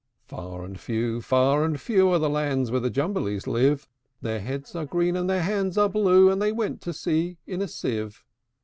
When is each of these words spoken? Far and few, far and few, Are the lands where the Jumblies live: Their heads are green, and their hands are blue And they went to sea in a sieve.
Far 0.25 0.63
and 0.65 0.79
few, 0.79 1.21
far 1.21 1.63
and 1.63 1.79
few, 1.79 2.09
Are 2.09 2.17
the 2.17 2.27
lands 2.27 2.71
where 2.71 2.79
the 2.79 2.89
Jumblies 2.89 3.45
live: 3.45 3.87
Their 4.19 4.39
heads 4.39 4.75
are 4.75 4.87
green, 4.87 5.15
and 5.15 5.29
their 5.29 5.43
hands 5.43 5.77
are 5.77 5.89
blue 5.89 6.31
And 6.31 6.41
they 6.41 6.51
went 6.51 6.81
to 6.81 6.91
sea 6.91 7.37
in 7.45 7.61
a 7.61 7.67
sieve. 7.67 8.25